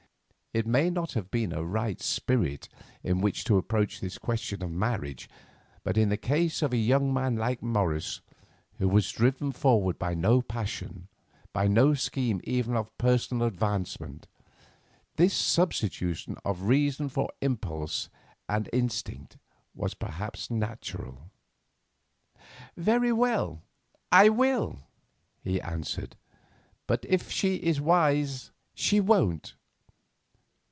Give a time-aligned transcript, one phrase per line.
[0.53, 2.67] It may not have been a right spirit
[3.03, 5.29] in which to approach this question of marriage,
[5.81, 8.19] but in the case of a young man like Morris,
[8.77, 11.07] who was driven forward by no passion,
[11.53, 14.27] by no scheme even of personal advancement,
[15.15, 18.09] this substitution of reason for impulse
[18.49, 19.37] and instinct
[19.73, 21.31] was perhaps natural.
[22.75, 23.61] "Very well,
[24.11, 24.79] I will,"
[25.41, 26.17] he answered;
[26.87, 29.55] "but if she is wise, she won't."